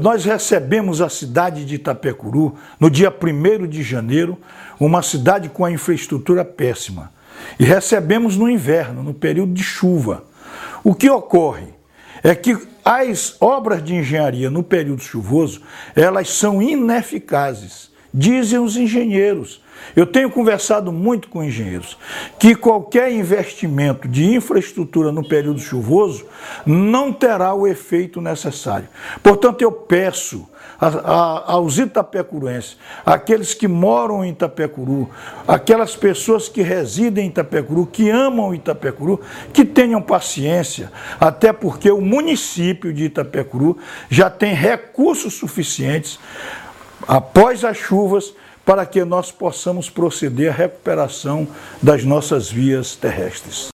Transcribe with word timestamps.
Nós 0.00 0.24
recebemos 0.24 1.02
a 1.02 1.10
cidade 1.10 1.62
de 1.62 1.74
Itapecuru 1.74 2.56
no 2.80 2.88
dia 2.88 3.12
1 3.12 3.66
de 3.66 3.82
janeiro, 3.82 4.38
uma 4.80 5.02
cidade 5.02 5.50
com 5.50 5.62
a 5.62 5.70
infraestrutura 5.70 6.42
péssima. 6.42 7.12
E 7.60 7.64
recebemos 7.64 8.34
no 8.34 8.48
inverno, 8.48 9.02
no 9.02 9.12
período 9.12 9.52
de 9.52 9.62
chuva. 9.62 10.24
O 10.82 10.94
que 10.94 11.10
ocorre 11.10 11.66
é 12.22 12.34
que 12.34 12.56
as 12.82 13.36
obras 13.42 13.84
de 13.84 13.94
engenharia 13.94 14.48
no 14.48 14.62
período 14.62 15.02
chuvoso, 15.02 15.60
elas 15.94 16.30
são 16.30 16.62
ineficazes, 16.62 17.90
dizem 18.14 18.60
os 18.60 18.76
engenheiros. 18.76 19.60
Eu 19.96 20.06
tenho 20.06 20.30
conversado 20.30 20.92
muito 20.92 21.28
com 21.28 21.42
engenheiros 21.42 21.98
que 22.38 22.54
qualquer 22.54 23.12
investimento 23.12 24.06
de 24.06 24.24
infraestrutura 24.24 25.10
no 25.10 25.26
período 25.26 25.58
chuvoso 25.58 26.24
não 26.64 27.12
terá 27.12 27.52
o 27.52 27.66
efeito 27.66 28.20
necessário. 28.20 28.88
Portanto, 29.20 29.62
eu 29.62 29.72
peço 29.72 30.48
a, 30.80 30.86
a, 30.86 31.52
aos 31.52 31.78
itapecuruenses, 31.78 32.76
aqueles 33.04 33.52
que 33.52 33.68
moram 33.68 34.24
em 34.24 34.30
Itapecuru, 34.30 35.10
aquelas 35.46 35.96
pessoas 35.96 36.48
que 36.48 36.62
residem 36.62 37.26
em 37.26 37.28
Itapecuru, 37.28 37.86
que 37.86 38.08
amam 38.10 38.54
Itapecuru, 38.54 39.20
que 39.52 39.64
tenham 39.64 40.00
paciência, 40.00 40.90
até 41.20 41.52
porque 41.52 41.90
o 41.90 42.00
município 42.00 42.92
de 42.92 43.04
Itapecuru 43.04 43.78
já 44.08 44.30
tem 44.30 44.54
recursos 44.54 45.34
suficientes 45.34 46.18
após 47.06 47.64
as 47.64 47.76
chuvas 47.76 48.34
para 48.64 48.86
que 48.86 49.04
nós 49.04 49.30
possamos 49.30 49.90
proceder 49.90 50.50
à 50.50 50.54
recuperação 50.54 51.46
das 51.82 52.02
nossas 52.04 52.50
vias 52.50 52.96
terrestres. 52.96 53.62